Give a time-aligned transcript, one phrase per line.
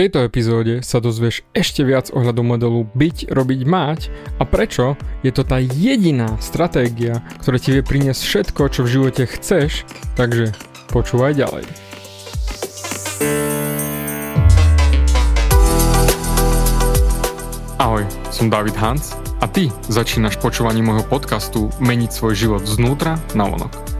[0.00, 4.08] tejto epizóde sa dozvieš ešte viac ohľadom modelu byť, robiť, mať
[4.40, 9.28] a prečo je to tá jediná stratégia, ktorá ti vie priniesť všetko, čo v živote
[9.28, 9.84] chceš,
[10.16, 10.56] takže
[10.88, 11.68] počúvaj ďalej.
[17.76, 19.12] Ahoj, som David Hans
[19.44, 23.99] a ty začínaš počúvanie môjho podcastu Meniť svoj život znútra na vonok.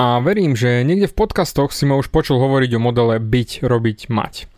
[0.00, 4.08] a verím, že niekde v podcastoch si ma už počul hovoriť o modele byť, robiť,
[4.08, 4.48] mať.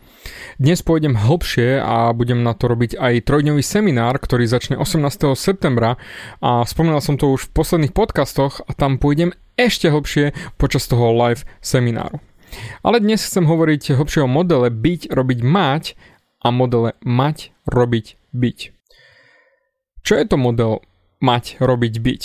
[0.63, 5.03] Dnes pôjdem hlbšie a budem na to robiť aj trojdňový seminár, ktorý začne 18.
[5.35, 5.99] septembra
[6.39, 10.31] a spomínal som to už v posledných podcastoch a tam pôjdem ešte hlbšie
[10.63, 12.23] počas toho live semináru.
[12.87, 15.99] Ale dnes chcem hovoriť hlbšie o modele byť, robiť, mať
[16.39, 18.59] a modele mať, robiť, byť.
[20.07, 20.87] Čo je to model
[21.19, 22.23] mať, robiť, byť?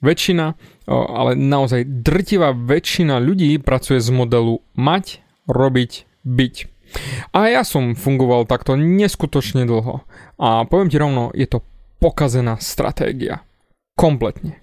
[0.00, 0.56] Väčšina,
[0.90, 5.92] ale naozaj drtivá väčšina ľudí pracuje z modelu mať, robiť,
[6.26, 6.54] byť.
[7.30, 10.02] A ja som fungoval takto neskutočne dlho.
[10.42, 11.62] A poviem ti rovno, je to
[12.02, 13.46] pokazená stratégia.
[13.94, 14.58] Kompletne.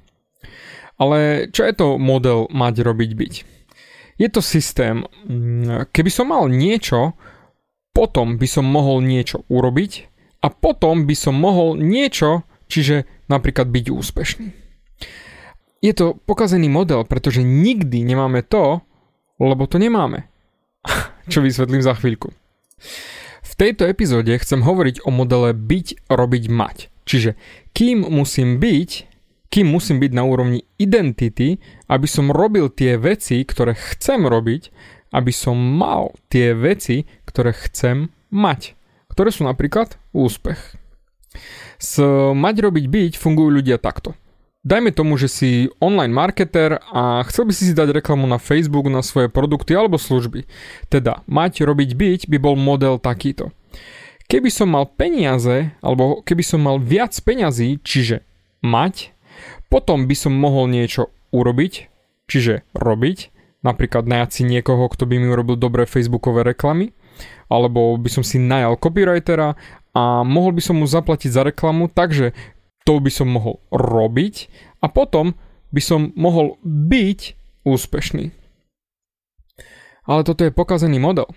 [0.98, 3.34] Ale čo je to model mať, robiť, byť?
[4.18, 7.14] Je to systém, mm, keby som mal niečo,
[7.94, 9.92] potom by som mohol niečo urobiť
[10.42, 14.67] a potom by som mohol niečo, čiže napríklad byť úspešný.
[15.82, 18.82] Je to pokazený model, pretože nikdy nemáme to,
[19.38, 20.26] lebo to nemáme.
[21.32, 22.32] čo vysvetlím za chvíľku.
[23.44, 26.78] V tejto epizóde chcem hovoriť o modele byť, robiť, mať.
[27.08, 27.40] Čiže
[27.72, 28.90] kým musím byť,
[29.48, 34.70] kým musím byť na úrovni identity, aby som robil tie veci, ktoré chcem robiť,
[35.16, 38.76] aby som mal tie veci, ktoré chcem mať,
[39.08, 40.60] ktoré sú napríklad úspech.
[41.80, 42.02] S
[42.36, 44.14] mať, robiť, byť fungujú ľudia takto–
[44.68, 48.92] Dajme tomu, že si online marketer a chcel by si si dať reklamu na Facebook
[48.92, 50.44] na svoje produkty alebo služby.
[50.92, 53.56] Teda mať, robiť, byť by bol model takýto.
[54.28, 58.28] Keby som mal peniaze, alebo keby som mal viac peňazí, čiže
[58.60, 59.16] mať,
[59.72, 61.88] potom by som mohol niečo urobiť,
[62.28, 63.32] čiže robiť,
[63.64, 66.92] napríklad najať si niekoho, kto by mi urobil dobré facebookové reklamy,
[67.48, 69.56] alebo by som si najal copywritera
[69.96, 72.36] a mohol by som mu zaplatiť za reklamu, takže
[72.88, 74.48] to by som mohol robiť
[74.80, 75.36] a potom
[75.76, 77.36] by som mohol byť
[77.68, 78.32] úspešný.
[80.08, 81.28] Ale toto je pokazený model.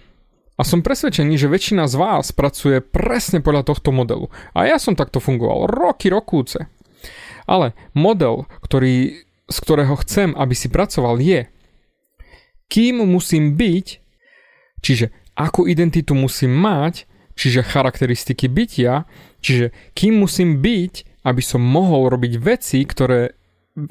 [0.55, 4.31] A som presvedčený, že väčšina z vás pracuje presne podľa tohto modelu.
[4.55, 6.71] A ja som takto fungoval roky, rokúce.
[7.51, 11.51] Ale model, ktorý, z ktorého chcem, aby si pracoval, je,
[12.71, 13.87] kým musím byť,
[14.87, 19.11] čiže akú identitu musím mať, čiže charakteristiky bytia,
[19.43, 23.37] čiže kým musím byť, aby som mohol robiť veci, ktoré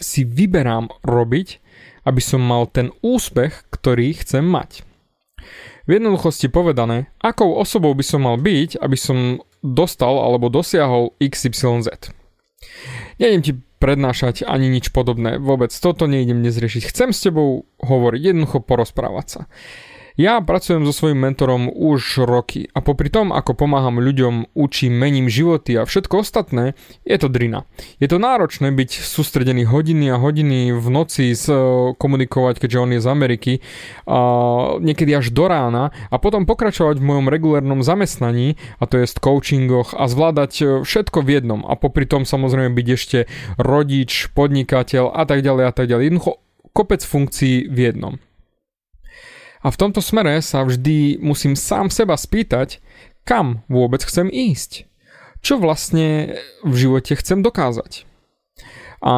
[0.02, 1.48] si vyberám robiť,
[2.06, 4.84] aby som mal ten úspech, ktorý chcem mať.
[5.90, 12.14] V jednoduchosti povedané, akou osobou by som mal byť, aby som dostal alebo dosiahol XYZ.
[13.18, 16.84] Nejdem ti prednášať ani nič podobné, vôbec toto nejdem dnes riešiť.
[16.92, 19.42] Chcem s tebou hovoriť, jednoducho porozprávať sa.
[20.20, 25.32] Ja pracujem so svojím mentorom už roky a popri tom, ako pomáham ľuďom, učím, mením
[25.32, 26.76] životy a všetko ostatné,
[27.08, 27.64] je to drina.
[28.04, 31.48] Je to náročné byť sústredený hodiny a hodiny v noci s,
[31.96, 33.54] komunikovať, keďže on je z Ameriky,
[34.12, 34.20] a
[34.84, 39.24] niekedy až do rána a potom pokračovať v mojom regulárnom zamestnaní, a to je v
[39.24, 43.20] coachingoch a zvládať e, všetko v jednom a popri tom samozrejme byť ešte
[43.56, 46.12] rodič, podnikateľ a tak ďalej a tak ďalej.
[46.12, 46.44] Jednoducho
[46.76, 48.20] kopec funkcií v jednom.
[49.60, 52.80] A v tomto smere sa vždy musím sám seba spýtať,
[53.28, 54.88] kam vôbec chcem ísť.
[55.40, 58.08] Čo vlastne v živote chcem dokázať.
[59.00, 59.14] A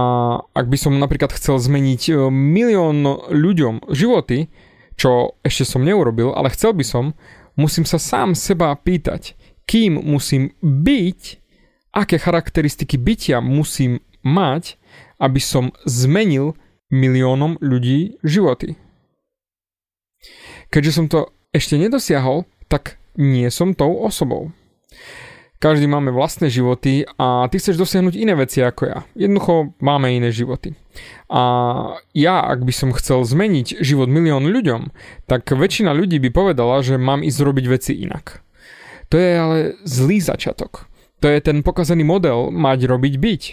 [0.54, 3.02] ak by som napríklad chcel zmeniť e, milión
[3.34, 4.54] ľuďom životy,
[4.94, 7.18] čo ešte som neurobil, ale chcel by som,
[7.58, 9.34] musím sa sám seba pýtať,
[9.66, 11.22] kým musím byť,
[11.98, 14.78] aké charakteristiky bytia musím mať,
[15.18, 16.54] aby som zmenil
[16.94, 18.78] miliónom ľudí životy.
[20.72, 24.56] Keďže som to ešte nedosiahol, tak nie som tou osobou.
[25.62, 29.06] Každý máme vlastné životy a ty chceš dosiahnuť iné veci ako ja.
[29.14, 30.74] Jednoducho máme iné životy.
[31.30, 31.42] A
[32.18, 34.90] ja, ak by som chcel zmeniť život milión ľuďom,
[35.30, 38.42] tak väčšina ľudí by povedala, že mám ísť robiť veci inak.
[39.14, 40.90] To je ale zlý začiatok.
[41.22, 43.44] To je ten pokazaný model mať robiť byť.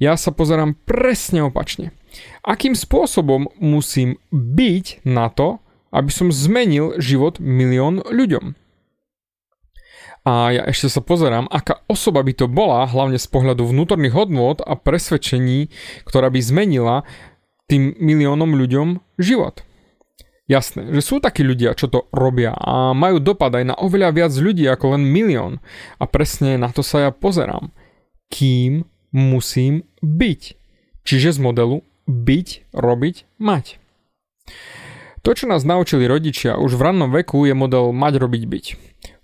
[0.00, 1.92] Ja sa pozerám presne opačne.
[2.40, 5.60] Akým spôsobom musím byť na to,
[5.92, 8.56] aby som zmenil život milión ľuďom?
[10.22, 14.58] A ja ešte sa pozerám, aká osoba by to bola, hlavne z pohľadu vnútorných hodnôt
[14.62, 15.66] a presvedčení,
[16.06, 17.02] ktorá by zmenila
[17.66, 19.66] tým miliónom ľuďom život.
[20.46, 24.32] Jasné, že sú takí ľudia, čo to robia a majú dopad aj na oveľa viac
[24.34, 25.62] ľudí ako len milión.
[25.98, 27.74] A presne na to sa ja pozerám.
[28.30, 30.42] Kým musím byť?
[31.02, 33.82] Čiže z modelu byť, robiť, mať.
[35.22, 38.64] To, čo nás naučili rodičia už v rannom veku, je model mať, robiť, byť.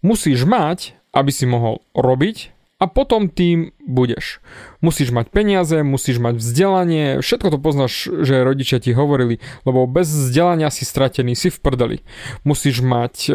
[0.07, 4.39] Musíš mať, aby si mohol robiť a potom tým budeš.
[4.79, 10.07] Musíš mať peniaze, musíš mať vzdelanie, všetko to poznáš, že rodičia ti hovorili, lebo bez
[10.07, 11.99] vzdelania si stratený, si v prdeli.
[12.47, 13.35] Musíš mať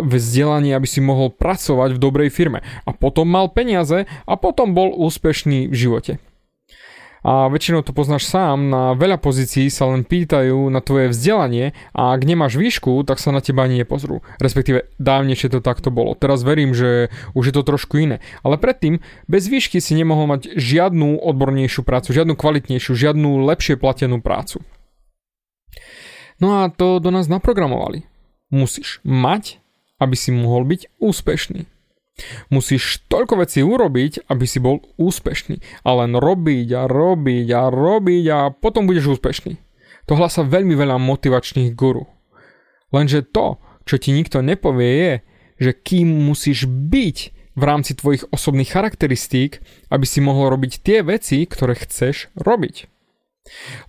[0.00, 4.96] vzdelanie, aby si mohol pracovať v dobrej firme a potom mal peniaze a potom bol
[4.96, 6.12] úspešný v živote
[7.22, 12.18] a väčšinou to poznáš sám, na veľa pozícií sa len pýtajú na tvoje vzdelanie a
[12.18, 14.26] ak nemáš výšku, tak sa na teba ani nepozrú.
[14.42, 16.18] Respektíve dávnejšie to takto bolo.
[16.18, 18.18] Teraz verím, že už je to trošku iné.
[18.42, 18.98] Ale predtým
[19.30, 24.58] bez výšky si nemohol mať žiadnu odbornejšiu prácu, žiadnu kvalitnejšiu, žiadnu lepšie platenú prácu.
[26.42, 28.02] No a to do nás naprogramovali.
[28.50, 29.62] Musíš mať,
[30.02, 31.71] aby si mohol byť úspešný.
[32.52, 35.58] Musíš toľko vecí urobiť, aby si bol úspešný.
[35.82, 39.56] A len robiť a robiť a robiť a potom budeš úspešný.
[40.10, 42.04] To hlasa veľmi veľa motivačných guru.
[42.92, 43.56] Lenže to,
[43.88, 45.12] čo ti nikto nepovie je,
[45.62, 47.18] že kým musíš byť
[47.52, 49.60] v rámci tvojich osobných charakteristík,
[49.92, 52.88] aby si mohol robiť tie veci, ktoré chceš robiť.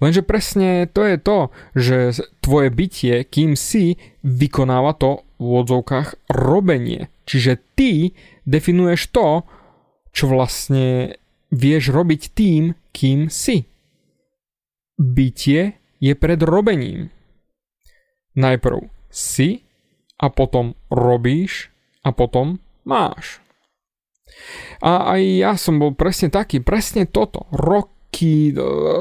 [0.02, 1.40] Lenže presne to je to,
[1.78, 1.98] že
[2.42, 7.13] tvoje bytie, kým si, vykonáva to v odzovkách robenie.
[7.24, 8.12] Čiže ty
[8.44, 9.48] definuješ to,
[10.14, 11.18] čo vlastne
[11.50, 13.66] vieš robiť tým, kým si.
[14.98, 17.10] Bytie je pred robením.
[18.34, 19.66] Najprv si
[20.18, 21.70] a potom robíš
[22.04, 23.44] a potom máš.
[24.82, 27.46] A aj ja som bol presne taký, presne toto.
[27.54, 28.52] Roky,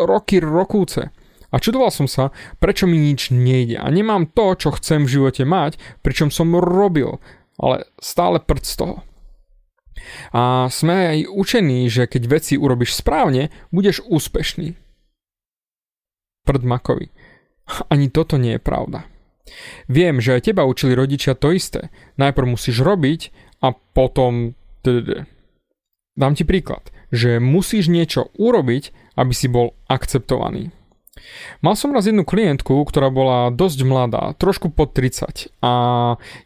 [0.04, 1.10] roky, rokúce.
[1.52, 5.44] A čudoval som sa, prečo mi nič nejde a nemám to, čo chcem v živote
[5.44, 7.20] mať, pričom som robil
[7.58, 8.96] ale stále prd z toho.
[10.34, 14.74] A sme aj učení, že keď veci urobíš správne, budeš úspešný.
[16.42, 17.14] Prd makovi.
[17.86, 19.06] Ani toto nie je pravda.
[19.86, 21.94] Viem, že aj teba učili rodičia to isté.
[22.18, 23.20] Najprv musíš robiť
[23.62, 24.58] a potom...
[26.12, 30.74] Dám ti príklad, že musíš niečo urobiť, aby si bol akceptovaný.
[31.60, 35.72] Mal som raz jednu klientku, ktorá bola dosť mladá, trošku pod 30 a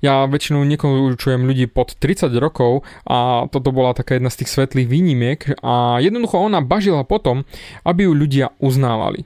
[0.02, 4.90] ja väčšinou nekoučujem ľudí pod 30 rokov a toto bola taká jedna z tých svetlých
[4.90, 7.46] výnimiek a jednoducho ona bažila potom,
[7.86, 9.22] aby ju ľudia uznávali.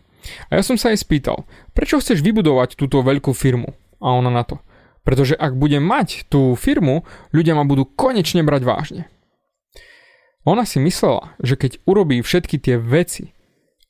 [0.52, 3.72] A ja som sa jej spýtal, prečo chceš vybudovať túto veľkú firmu?
[4.04, 4.60] A ona na to.
[5.08, 9.02] Pretože ak budem mať tú firmu, ľudia ma budú konečne brať vážne.
[10.44, 13.32] Ona si myslela, že keď urobí všetky tie veci,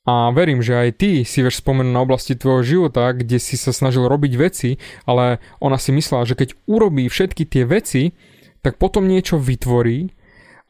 [0.01, 3.69] a verím, že aj ty si vieš spomenúť na oblasti tvojho života, kde si sa
[3.69, 8.17] snažil robiť veci, ale ona si myslela, že keď urobí všetky tie veci,
[8.65, 10.09] tak potom niečo vytvorí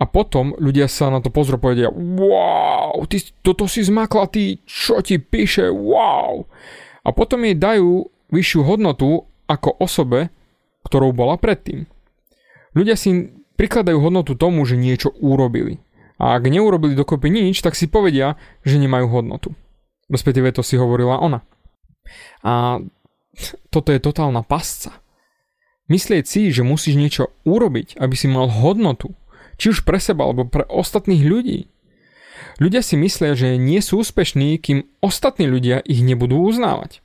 [0.01, 4.59] a potom ľudia sa na to pozrú a povedia wow, ty, toto si zmakla, ty,
[4.67, 6.43] čo ti píše, wow.
[7.07, 10.27] A potom jej dajú vyššiu hodnotu ako osobe,
[10.83, 11.87] ktorou bola predtým.
[12.75, 15.79] Ľudia si prikladajú hodnotu tomu, že niečo urobili.
[16.21, 19.57] A ak neurobili dokopy nič, tak si povedia, že nemajú hodnotu.
[20.05, 21.41] Respektíve to si hovorila ona.
[22.45, 22.77] A
[23.73, 25.01] toto je totálna pasca.
[25.89, 29.17] Myslieť si, že musíš niečo urobiť, aby si mal hodnotu,
[29.57, 31.73] či už pre seba alebo pre ostatných ľudí.
[32.61, 37.01] Ľudia si myslia, že nie sú úspešní, kým ostatní ľudia ich nebudú uznávať.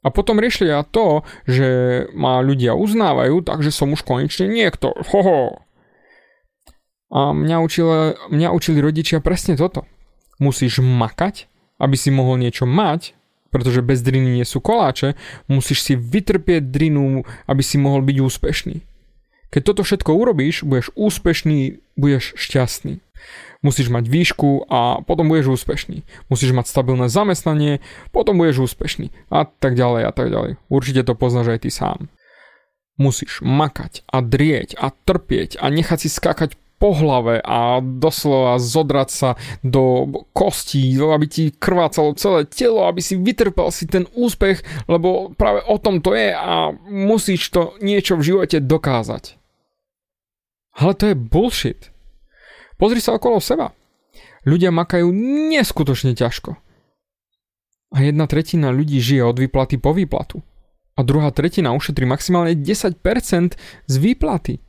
[0.00, 1.68] A potom riešia to, že
[2.14, 4.94] ma ľudia uznávajú, takže som už konečne niekto.
[5.12, 5.60] Hoho.
[7.10, 9.82] A mňa, učili, mňa učili rodičia presne toto.
[10.38, 11.50] Musíš makať,
[11.82, 13.18] aby si mohol niečo mať,
[13.50, 15.18] pretože bez driny nie sú koláče,
[15.50, 18.76] musíš si vytrpieť drinu, aby si mohol byť úspešný.
[19.50, 23.02] Keď toto všetko urobíš, budeš úspešný, budeš šťastný.
[23.60, 26.06] Musíš mať výšku a potom budeš úspešný.
[26.30, 27.82] Musíš mať stabilné zamestnanie,
[28.14, 29.10] potom budeš úspešný.
[29.28, 30.56] A tak ďalej a tak ďalej.
[30.70, 32.08] Určite to poznáš aj ty sám.
[32.96, 39.08] Musíš makať a drieť a trpieť a nechať si skákať po hlave a doslova zodrať
[39.12, 45.36] sa do kostí, aby ti krvácalo celé telo, aby si vytrpel si ten úspech, lebo
[45.36, 49.36] práve o tom to je a musíš to niečo v živote dokázať.
[50.80, 51.92] Ale to je bullshit.
[52.80, 53.76] Pozri sa okolo seba.
[54.48, 55.12] Ľudia makajú
[55.52, 56.56] neskutočne ťažko.
[57.92, 60.40] A jedna tretina ľudí žije od výplaty po výplatu.
[60.96, 62.96] A druhá tretina ušetrí maximálne 10%
[63.84, 64.64] z výplaty.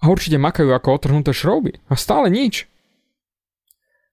[0.00, 1.76] A určite makajú ako otrhnuté šrouby.
[1.88, 2.66] A stále nič.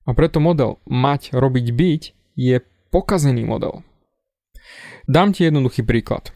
[0.08, 2.01] A preto model mať, robiť, byť
[2.36, 2.60] je
[2.91, 3.84] pokazený model.
[5.08, 6.36] Dám ti jednoduchý príklad.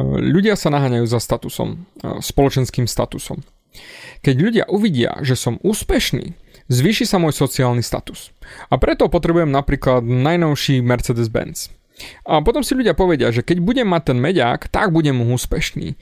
[0.00, 3.44] Ľudia sa naháňajú za statusom, spoločenským statusom.
[4.20, 6.36] Keď ľudia uvidia, že som úspešný,
[6.68, 8.32] zvýši sa môj sociálny status.
[8.68, 11.72] A preto potrebujem napríklad najnovší Mercedes-Benz.
[12.24, 16.00] A potom si ľudia povedia, že keď budem mať ten mediák, tak budem úspešný.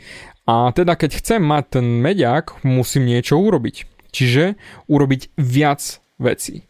[0.48, 3.84] A teda keď chcem mať ten mediák, musím niečo urobiť.
[4.08, 4.56] Čiže
[4.88, 6.64] urobiť viac vecí.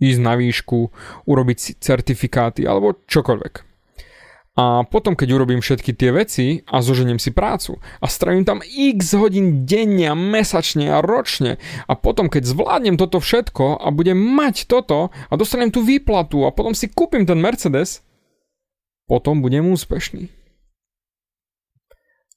[0.00, 0.88] Ísť na výšku,
[1.28, 3.54] urobiť si certifikáty alebo čokoľvek.
[4.52, 9.16] A potom, keď urobím všetky tie veci a zoženiem si prácu a strávim tam x
[9.16, 11.56] hodín denne a mesačne a ročne
[11.88, 16.52] a potom, keď zvládnem toto všetko a budem mať toto a dostanem tú výplatu a
[16.52, 18.04] potom si kúpim ten Mercedes,
[19.08, 20.41] potom budem úspešný.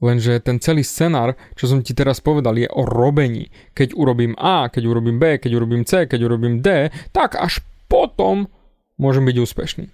[0.04, 3.48] Lenže ten celý scenár, čo som ti teraz povedal, je o robení.
[3.72, 8.52] Keď urobím A, keď urobím B, keď urobím C, keď urobím D, tak až potom
[9.00, 9.86] môžem byť úspešný.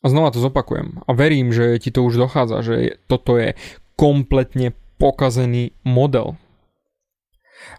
[0.00, 1.04] A znova to zopakujem.
[1.04, 3.56] A verím, že ti to už dochádza, že toto je
[3.96, 6.36] kompletne pokazený model.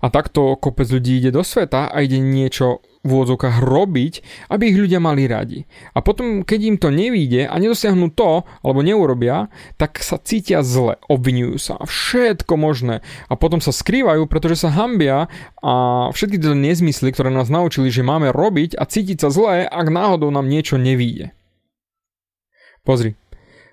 [0.02, 4.14] A takto kopec ľudí ide do sveta a ide niečo v úvodzovkách robiť,
[4.54, 5.66] aby ich ľudia mali radi.
[5.98, 9.50] A potom, keď im to nevíde a nedosiahnu to, alebo neurobia,
[9.82, 13.02] tak sa cítia zle, obvinujú sa a všetko možné.
[13.26, 15.26] A potom sa skrývajú, pretože sa hambia
[15.66, 15.74] a
[16.14, 20.30] všetky tie nezmysly, ktoré nás naučili, že máme robiť a cítiť sa zle, ak náhodou
[20.30, 21.34] nám niečo nevíde.
[22.86, 23.18] Pozri,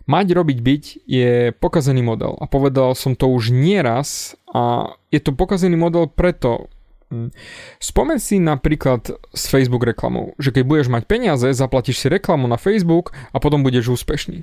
[0.08, 5.36] mať robiť byť je pokazený model a povedal som to už nieraz a je to
[5.36, 6.72] pokazený model preto,
[7.12, 7.28] hm,
[7.76, 12.56] Spomen si napríklad s Facebook reklamou, že keď budeš mať peniaze, zaplatíš si reklamu na
[12.56, 14.42] Facebook a potom budeš úspešný.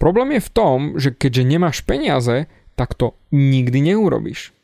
[0.00, 4.56] Problém je v tom, že keďže nemáš peniaze, tak to nikdy neurobiš.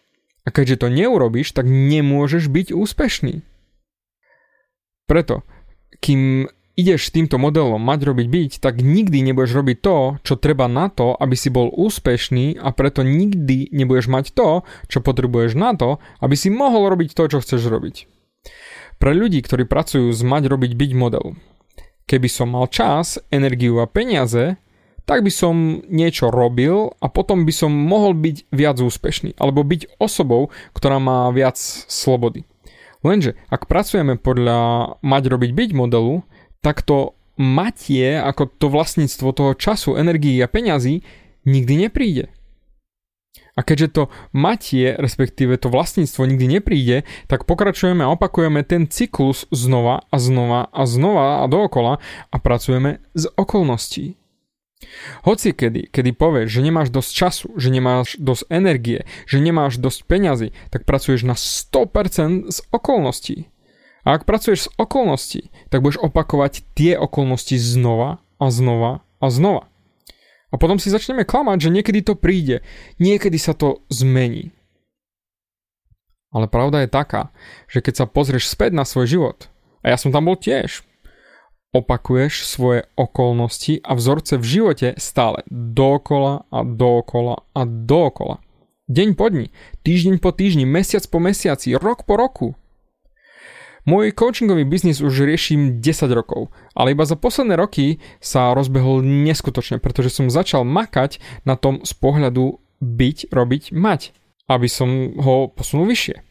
[0.47, 3.45] A keďže to neurobiš, tak nemôžeš byť úspešný.
[5.07, 5.45] Preto,
[6.01, 10.93] kým ideš týmto modelom mať robiť byť, tak nikdy nebudeš robiť to, čo treba na
[10.93, 15.99] to, aby si bol úspešný a preto nikdy nebudeš mať to, čo potrebuješ na to,
[16.21, 17.97] aby si mohol robiť to, čo chceš robiť.
[19.01, 21.37] Pre ľudí, ktorí pracujú s mať robiť byť modelu.
[22.07, 24.61] Keby som mal čas, energiu a peniaze,
[25.07, 29.99] tak by som niečo robil a potom by som mohol byť viac úspešný alebo byť
[30.03, 31.57] osobou, ktorá má viac
[31.89, 32.43] slobody.
[33.07, 36.27] Lenže ak pracujeme podľa mať robiť byť modelu,
[36.67, 41.07] tak to matie ako to vlastníctvo toho času, energii a peňazí
[41.47, 42.27] nikdy nepríde.
[43.57, 44.03] A keďže to
[44.35, 50.69] matie, respektíve to vlastníctvo nikdy nepríde, tak pokračujeme a opakujeme ten cyklus znova a znova
[50.75, 54.19] a znova a dookola a pracujeme z okolností.
[55.25, 60.05] Hoci kedy, kedy povieš, že nemáš dosť času, že nemáš dosť energie, že nemáš dosť
[60.05, 63.49] peňazí, tak pracuješ na 100% z okolností.
[64.07, 69.67] A ak pracuješ z okolností, tak budeš opakovať tie okolnosti znova a znova a znova.
[70.55, 72.63] A potom si začneme klamať, že niekedy to príde,
[73.03, 74.55] niekedy sa to zmení.
[76.31, 77.35] Ale pravda je taká,
[77.67, 79.51] že keď sa pozrieš späť na svoj život,
[79.83, 80.87] a ja som tam bol tiež,
[81.75, 88.39] opakuješ svoje okolnosti a vzorce v živote stále dokola a dokola a dokola.
[88.87, 89.51] Deň po dni,
[89.83, 92.55] týždeň po týždni, mesiac po mesiaci, rok po roku–
[93.87, 99.79] môj coachingový biznis už riešim 10 rokov, ale iba za posledné roky sa rozbehol neskutočne,
[99.79, 104.13] pretože som začal makať na tom z pohľadu byť, robiť, mať,
[104.51, 106.27] aby som ho posunul vyššie.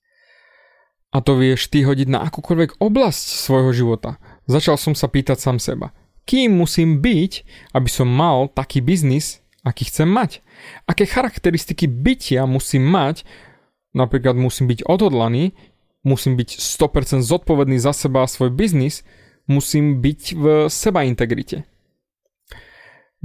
[1.15, 4.19] A to vieš ty hodiť na akúkoľvek oblasť svojho života.
[4.51, 5.95] Začal som sa pýtať sám seba,
[6.27, 7.31] kým musím byť,
[7.71, 10.43] aby som mal taký biznis, aký chcem mať.
[10.85, 13.23] Aké charakteristiky bytia musím mať,
[13.95, 15.55] napríklad musím byť odhodlaný,
[16.05, 19.01] musím byť 100% zodpovedný za seba a svoj biznis,
[19.49, 21.65] musím byť v seba integrite.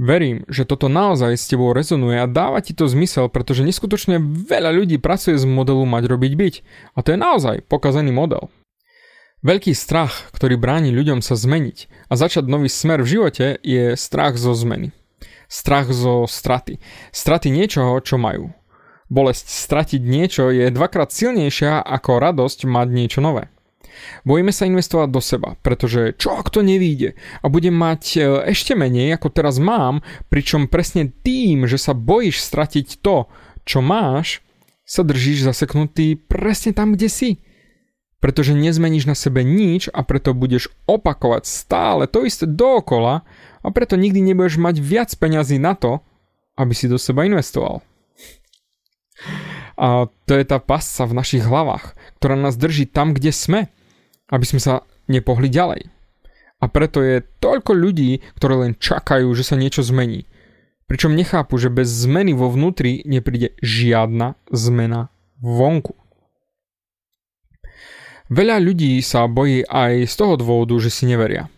[0.01, 4.17] Verím, že toto naozaj s tebou rezonuje a dáva ti to zmysel, pretože neskutočne
[4.49, 6.53] veľa ľudí pracuje z modelu mať robiť byť.
[6.97, 8.49] A to je naozaj pokazený model.
[9.45, 14.41] Veľký strach, ktorý bráni ľuďom sa zmeniť a začať nový smer v živote, je strach
[14.41, 14.89] zo zmeny.
[15.45, 16.81] Strach zo straty.
[17.13, 18.53] Straty niečoho, čo majú.
[19.11, 23.51] Bolesť stratiť niečo je dvakrát silnejšia ako radosť mať niečo nové.
[24.23, 28.19] Bojíme sa investovať do seba, pretože čo ak to nevíde a budem mať e,
[28.55, 29.99] ešte menej ako teraz mám,
[30.31, 33.27] pričom presne tým, že sa bojíš stratiť to,
[33.67, 34.39] čo máš,
[34.87, 37.31] sa držíš zaseknutý presne tam, kde si
[38.21, 43.25] pretože nezmeníš na sebe nič a preto budeš opakovať stále to isté dookola
[43.65, 46.05] a preto nikdy nebudeš mať viac peňazí na to,
[46.55, 47.81] aby si do seba investoval.
[49.79, 53.71] A to je tá pasca v našich hlavách, ktorá nás drží tam, kde sme,
[54.29, 55.89] aby sme sa nepohli ďalej.
[56.61, 60.29] A preto je toľko ľudí, ktorí len čakajú, že sa niečo zmení.
[60.85, 65.09] Pričom nechápu, že bez zmeny vo vnútri nepríde žiadna zmena
[65.41, 65.97] vonku.
[68.31, 71.51] Veľa ľudí sa bojí aj z toho dôvodu, že si neveria.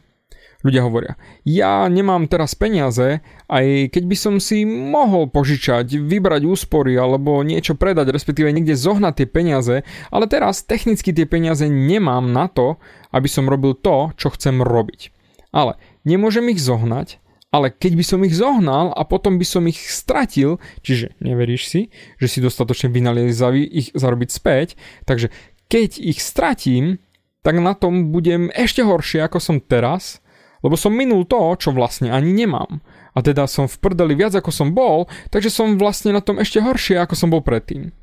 [0.63, 3.19] Ľudia hovoria, ja nemám teraz peniaze,
[3.51, 9.13] aj keď by som si mohol požičať, vybrať úspory alebo niečo predať, respektíve niekde zohnať
[9.19, 9.75] tie peniaze,
[10.07, 12.79] ale teraz technicky tie peniaze nemám na to,
[13.11, 15.11] aby som robil to, čo chcem robiť.
[15.51, 15.75] Ale
[16.07, 17.19] nemôžem ich zohnať,
[17.51, 21.81] ale keď by som ich zohnal a potom by som ich stratil, čiže neveríš si,
[22.23, 25.27] že si dostatočne vynaliezavý ich zarobiť späť, takže
[25.67, 27.03] keď ich stratím,
[27.43, 30.22] tak na tom budem ešte horšie ako som teraz,
[30.63, 32.79] lebo som minul to, čo vlastne ani nemám.
[33.13, 36.63] A teda som v prdeli viac ako som bol, takže som vlastne na tom ešte
[36.63, 37.93] horšie ako som bol predtým.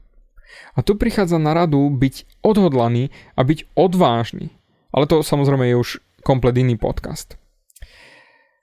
[0.77, 4.55] A tu prichádza na radu byť odhodlaný a byť odvážny.
[4.95, 5.91] Ale to samozrejme je už
[6.23, 7.35] komplet iný podcast.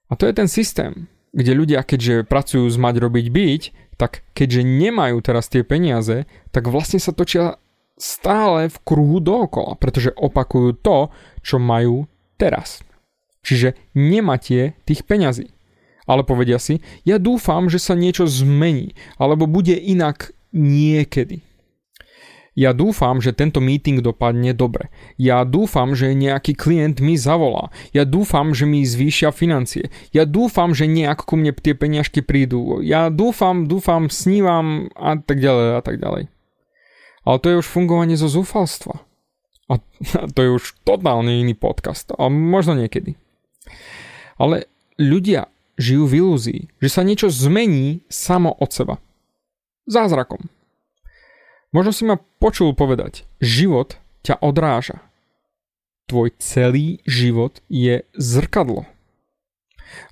[0.08, 3.62] A to je ten systém, kde ľudia, keďže pracujú z mať robiť byť,
[4.00, 7.60] tak keďže nemajú teraz tie peniaze, tak vlastne sa točia
[7.98, 11.10] stále v kruhu dookola, pretože opakujú to,
[11.42, 12.06] čo majú
[12.38, 12.86] teraz.
[13.48, 15.56] Čiže nemáte tých peňazí.
[16.04, 21.48] Ale povedia si, ja dúfam, že sa niečo zmení, alebo bude inak niekedy.
[22.58, 24.90] Ja dúfam, že tento meeting dopadne dobre.
[25.14, 27.70] Ja dúfam, že nejaký klient mi zavolá.
[27.94, 29.94] Ja dúfam, že mi zvýšia financie.
[30.10, 32.82] Ja dúfam, že nejak ku mne tie peniažky prídu.
[32.82, 36.34] Ja dúfam, dúfam, snívam a tak ďalej a tak ďalej.
[37.30, 39.06] Ale to je už fungovanie zo zúfalstva.
[39.70, 39.78] A
[40.34, 42.10] to je už totálne iný podcast.
[42.18, 43.14] A možno niekedy.
[44.38, 48.96] Ale ľudia žijú v ilúzii, že sa niečo zmení samo od seba.
[49.86, 50.50] Zázrakom.
[51.72, 55.04] Možno si ma počul povedať, život ťa odráža.
[56.08, 58.88] Tvoj celý život je zrkadlo.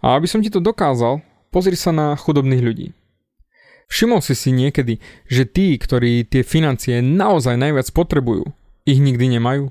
[0.04, 2.88] A aby som ti to dokázal, pozri sa na chudobných ľudí.
[3.88, 4.98] Všimol si si niekedy,
[5.30, 8.50] že tí, ktorí tie financie naozaj najviac potrebujú,
[8.84, 9.70] ich nikdy nemajú?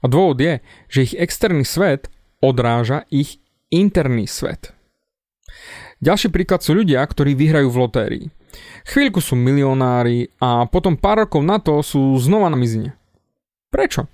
[0.00, 2.08] A dôvod je, že ich externý svet
[2.44, 3.40] odráža ich
[3.72, 4.76] interný svet.
[6.04, 8.26] Ďalší príklad sú ľudia, ktorí vyhrajú v lotérii.
[8.84, 12.92] Chvíľku sú milionári a potom pár rokov na to sú znova na mizine.
[13.72, 14.06] Prečo?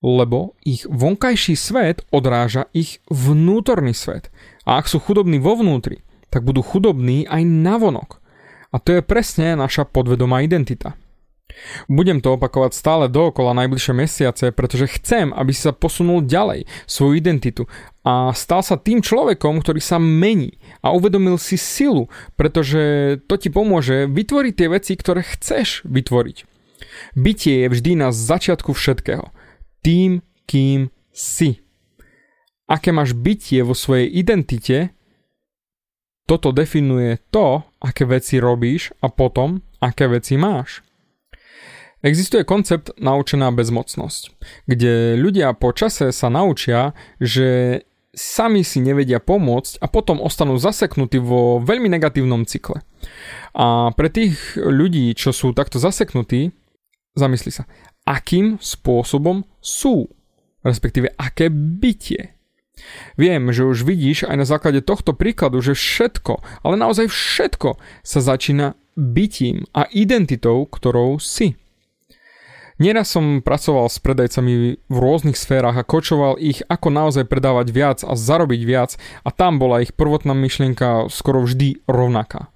[0.00, 4.32] Lebo ich vonkajší svet odráža ich vnútorný svet.
[4.64, 6.00] A ak sú chudobní vo vnútri,
[6.32, 8.24] tak budú chudobní aj navonok.
[8.72, 10.96] A to je presne naša podvedomá identita.
[11.86, 17.12] Budem to opakovať stále dookola najbližšie mesiace, pretože chcem, aby si sa posunul ďalej svoju
[17.16, 17.62] identitu
[18.00, 23.52] a stal sa tým človekom, ktorý sa mení a uvedomil si silu, pretože to ti
[23.52, 26.48] pomôže vytvoriť tie veci, ktoré chceš vytvoriť.
[27.14, 29.28] Bytie je vždy na začiatku všetkého.
[29.84, 31.60] Tým, kým si.
[32.70, 34.94] Aké máš bytie vo svojej identite,
[36.24, 40.80] toto definuje to, aké veci robíš a potom, aké veci máš.
[42.00, 44.32] Existuje koncept naučená bezmocnosť,
[44.64, 47.80] kde ľudia po čase sa naučia, že
[48.16, 52.80] sami si nevedia pomôcť a potom ostanú zaseknutí vo veľmi negatívnom cykle.
[53.52, 56.50] A pre tých ľudí, čo sú takto zaseknutí,
[57.14, 57.68] zamysli sa,
[58.08, 60.08] akým spôsobom sú,
[60.64, 62.40] respektíve aké bytie
[63.16, 68.20] Viem, že už vidíš aj na základe tohto príkladu, že všetko, ale naozaj všetko sa
[68.20, 71.56] začína bytím a identitou, ktorou si.
[72.80, 77.98] Nieraz som pracoval s predajcami v rôznych sférach a kočoval ich, ako naozaj predávať viac
[78.00, 82.48] a zarobiť viac a tam bola ich prvotná myšlienka skoro vždy rovnaká.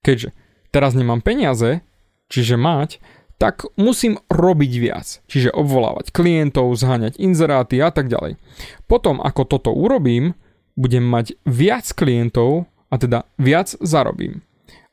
[0.00, 0.32] Keďže
[0.72, 1.84] teraz nemám peniaze,
[2.32, 3.04] čiže mať,
[3.36, 5.20] tak musím robiť viac.
[5.28, 8.40] Čiže obvolávať klientov, zháňať inzeráty a tak ďalej.
[8.88, 10.32] Potom, ako toto urobím,
[10.72, 14.40] budem mať viac klientov a teda viac zarobím.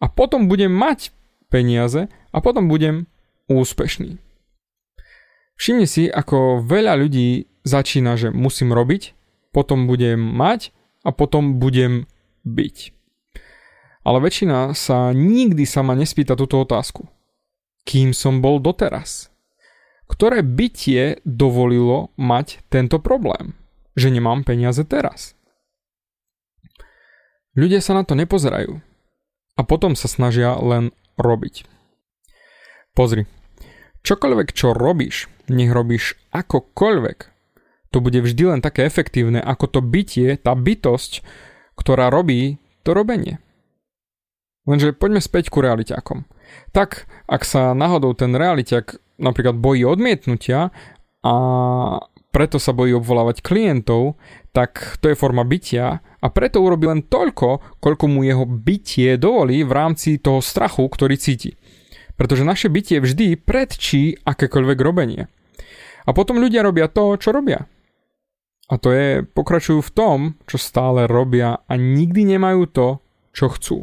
[0.04, 1.16] A potom budem mať
[1.48, 3.08] peniaze a potom budem
[3.48, 4.27] úspešný.
[5.58, 9.18] Všimni si, ako veľa ľudí začína, že musím robiť,
[9.50, 10.70] potom budem mať
[11.02, 12.06] a potom budem
[12.46, 12.94] byť.
[14.08, 17.10] Ale väčšina sa nikdy sama nespýta túto otázku.
[17.84, 19.34] Kým som bol doteraz?
[20.08, 23.58] Ktoré bytie dovolilo mať tento problém?
[24.00, 25.36] Že nemám peniaze teraz.
[27.58, 28.80] Ľudia sa na to nepozerajú
[29.58, 31.66] a potom sa snažia len robiť.
[32.94, 33.26] Pozri,
[34.08, 37.20] čokoľvek čo robíš, nech robíš akokoľvek,
[37.92, 41.24] to bude vždy len také efektívne ako to bytie, tá bytosť,
[41.76, 43.44] ktorá robí to robenie.
[44.68, 46.28] Lenže poďme späť ku realiťakom.
[46.76, 50.76] Tak, ak sa náhodou ten realiťak napríklad bojí odmietnutia
[51.24, 51.34] a
[52.36, 54.20] preto sa bojí obvolávať klientov,
[54.52, 59.64] tak to je forma bytia a preto urobí len toľko, koľko mu jeho bytie dovolí
[59.64, 61.56] v rámci toho strachu, ktorý cíti.
[62.18, 65.30] Pretože naše bytie vždy predčí akékoľvek robenie.
[66.08, 67.70] A potom ľudia robia to, čo robia.
[68.68, 72.88] A to je, pokračujú v tom, čo stále robia a nikdy nemajú to,
[73.32, 73.78] čo chcú.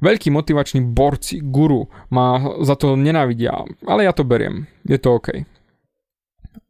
[0.00, 4.68] Veľkí motivační borci, guru ma za to nenávidia, ale ja to beriem.
[4.84, 5.44] Je to OK.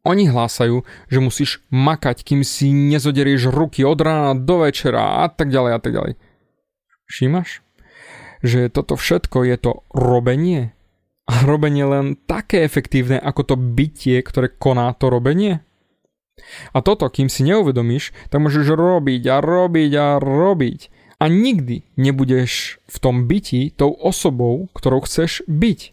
[0.07, 5.51] Oni hlásajú, že musíš makať, kým si nezoderieš ruky od rána do večera a tak
[5.51, 6.13] ďalej a tak ďalej.
[7.07, 7.66] Všímaš?
[8.47, 10.71] Že toto všetko je to robenie?
[11.27, 15.59] A robenie len také efektívne ako to bytie, ktoré koná to robenie?
[16.71, 20.79] A toto, kým si neuvedomíš, tak môžeš robiť a robiť a robiť.
[21.17, 25.91] A nikdy nebudeš v tom byti tou osobou, ktorou chceš byť.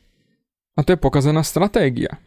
[0.79, 2.23] A to je pokazaná stratégia.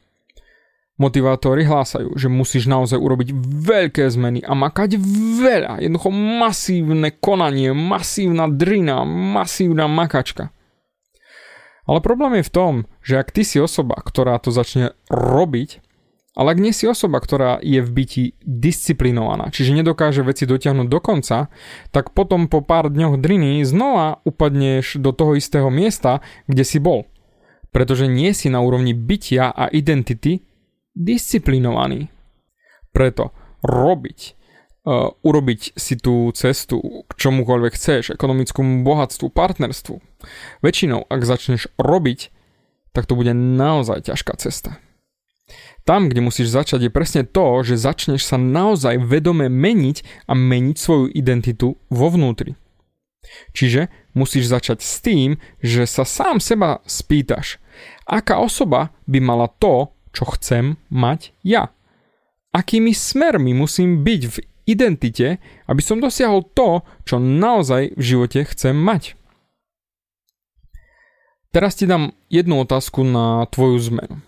[0.97, 3.29] Motivátori hlásajú, že musíš naozaj urobiť
[3.62, 4.97] veľké zmeny a makať
[5.38, 10.49] veľa, jednoducho masívne konanie, masívna drina, masívna makačka.
[11.86, 12.73] Ale problém je v tom,
[13.05, 15.86] že ak ty si osoba, ktorá to začne robiť,
[16.38, 20.99] ale ak nie si osoba, ktorá je v byti disciplinovaná, čiže nedokáže veci dotiahnuť do
[21.01, 21.49] konca,
[21.89, 27.05] tak potom po pár dňoch driny znova upadneš do toho istého miesta, kde si bol.
[27.69, 30.45] Pretože nie si na úrovni bytia a identity
[30.97, 32.10] disciplinovaný.
[32.89, 33.29] Preto
[33.62, 34.38] robiť
[34.88, 39.99] uh, urobiť si tú cestu k čomukoľvek chceš, ekonomickému bohatstvu, partnerstvu.
[40.63, 42.31] Väčšinou, ak začneš robiť,
[42.95, 44.79] tak to bude naozaj ťažká cesta.
[45.83, 50.75] Tam, kde musíš začať, je presne to, že začneš sa naozaj vedome meniť a meniť
[50.75, 52.60] svoju identitu vo vnútri.
[53.55, 57.60] Čiže musíš začať s tým, že sa sám seba spýtaš,
[58.07, 61.69] aká osoba by mala to, čo chcem mať ja
[62.58, 65.38] akými smermi musím byť v identite,
[65.69, 69.13] aby som dosiahol to, čo naozaj v živote chcem mať.
[71.53, 74.19] Teraz ti dám jednu otázku na tvoju zmenu.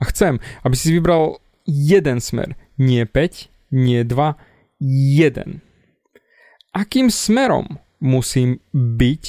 [0.00, 4.38] A chcem, aby si vybral jeden smer, nie 5, nie 2,
[4.80, 5.60] jeden.
[6.72, 9.22] Akým smerom musím byť,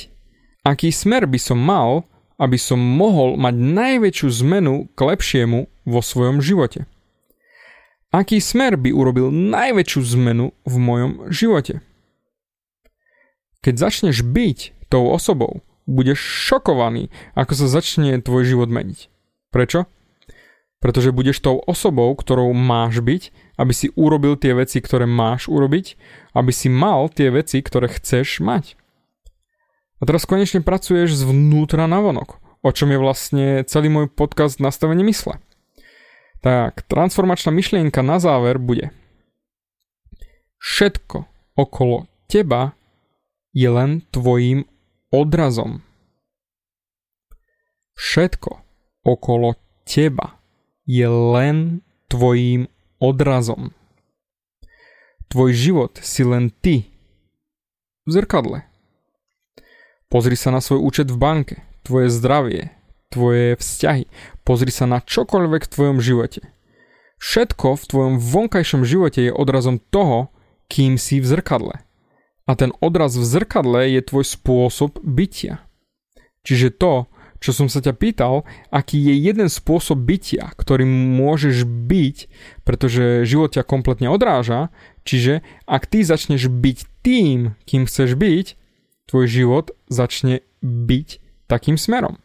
[0.68, 2.04] aký smer by som mal,
[2.38, 6.84] aby som mohol mať najväčšiu zmenu k lepšiemu vo svojom živote.
[8.12, 11.80] Aký smer by urobil najväčšiu zmenu v mojom živote?
[13.64, 19.08] Keď začneš byť tou osobou, budeš šokovaný, ako sa začne tvoj život meniť.
[19.52, 19.88] Prečo?
[20.78, 23.24] Pretože budeš tou osobou, ktorou máš byť,
[23.58, 25.98] aby si urobil tie veci, ktoré máš urobiť,
[26.38, 28.78] aby si mal tie veci, ktoré chceš mať.
[29.98, 35.02] A teraz konečne pracuješ zvnútra na vonok, o čom je vlastne celý môj podcast nastavenie
[35.10, 35.42] mysle.
[36.42, 38.94] Tak, transformačná myšlienka na záver bude.
[40.62, 41.26] Všetko
[41.58, 42.78] okolo teba
[43.54, 44.70] je len tvojim
[45.10, 45.82] odrazom.
[47.98, 48.62] Všetko
[49.02, 50.38] okolo teba
[50.86, 52.70] je len tvojim
[53.02, 53.74] odrazom.
[55.28, 56.88] Tvoj život si len ty
[58.08, 58.64] v zrkadle.
[60.08, 62.72] Pozri sa na svoj účet v banke, tvoje zdravie,
[63.12, 64.08] tvoje vzťahy.
[64.48, 66.40] Pozri sa na čokoľvek v tvojom živote.
[67.20, 70.32] Všetko v tvojom vonkajšom živote je odrazom toho,
[70.72, 71.84] kým si v zrkadle.
[72.48, 75.68] A ten odraz v zrkadle je tvoj spôsob bytia.
[76.48, 77.12] Čiže to,
[77.44, 80.88] čo som sa ťa pýtal, aký je jeden spôsob bytia, ktorým
[81.20, 82.18] môžeš byť,
[82.64, 84.72] pretože život ťa kompletne odráža,
[85.04, 88.56] čiže ak ty začneš byť tým, kým chceš byť,
[89.12, 91.08] tvoj život začne byť
[91.52, 92.24] takým smerom.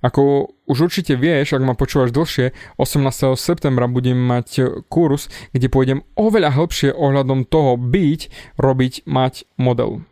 [0.00, 3.36] Ako už určite vieš, ak ma počúvaš dlhšie, 18.
[3.36, 8.20] septembra budem mať kurz, kde pôjdem oveľa hĺbšie ohľadom toho byť,
[8.56, 10.04] robiť, mať model.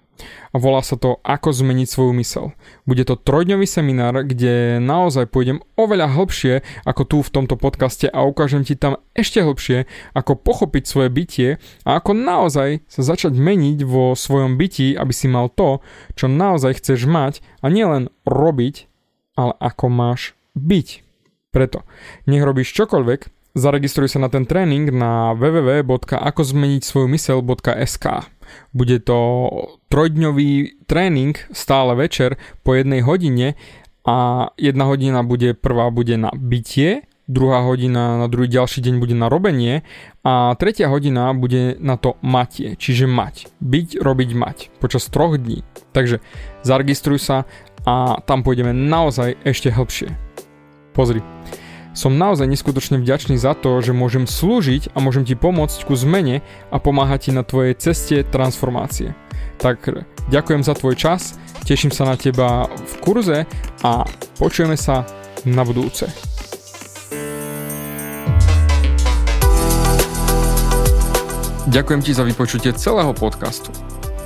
[0.53, 2.46] a volá sa to Ako zmeniť svoju mysel.
[2.88, 8.27] Bude to trojdňový seminár, kde naozaj pôjdem oveľa hlbšie ako tu v tomto podcaste a
[8.27, 11.48] ukážem ti tam ešte hlbšie, ako pochopiť svoje bytie
[11.87, 15.85] a ako naozaj sa začať meniť vo svojom byti, aby si mal to,
[16.18, 18.88] čo naozaj chceš mať a nielen robiť,
[19.38, 21.07] ale ako máš byť.
[21.55, 21.87] Preto,
[22.27, 26.83] nech robíš čokoľvek, Zaregistruj sa na ten tréning na www.akozmeniť
[28.70, 29.18] Bude to
[29.90, 30.51] trojdňový
[30.87, 33.59] tréning stále večer po jednej hodine
[34.07, 39.12] a jedna hodina bude, prvá bude na bytie, druhá hodina na druhý ďalší deň bude
[39.18, 39.83] na robenie
[40.24, 43.53] a tretia hodina bude na to matie, čiže mať.
[43.59, 45.66] Byť, robiť, mať počas troch dní.
[45.92, 46.22] Takže
[46.64, 47.37] zaregistruj sa
[47.87, 50.14] a tam pôjdeme naozaj ešte hlbšie.
[50.97, 51.23] Pozri,
[51.99, 56.47] som naozaj neskutočne vďačný za to, že môžem slúžiť a môžem ti pomôcť ku zmene
[56.71, 59.19] a pomáhať ti na tvojej ceste transformácie.
[59.59, 61.35] Tak ďakujem za tvoj čas,
[61.67, 63.51] teším sa na teba v kurze
[63.83, 64.07] a
[64.38, 65.03] počujeme sa
[65.43, 66.07] na budúce.
[71.69, 73.98] Ďakujem ti za vypočutie celého podcastu.